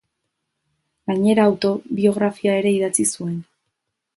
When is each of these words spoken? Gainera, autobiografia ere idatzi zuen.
Gainera, 1.11 1.45
autobiografia 1.51 2.57
ere 2.63 2.73
idatzi 2.79 3.07
zuen. 3.19 3.37